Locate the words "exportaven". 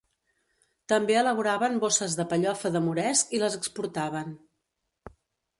3.61-4.37